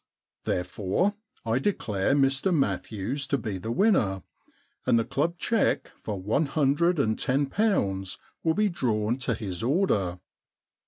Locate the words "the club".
4.97-5.37